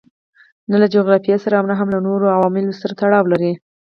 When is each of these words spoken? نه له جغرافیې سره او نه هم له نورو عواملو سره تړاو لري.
نه 0.69 0.75
له 0.81 0.87
جغرافیې 0.95 1.37
سره 1.43 1.55
او 1.59 1.65
نه 1.71 1.75
هم 1.79 1.87
له 1.95 1.99
نورو 2.07 2.33
عواملو 2.35 2.79
سره 2.81 2.93
تړاو 2.99 3.29
لري. 3.31 3.51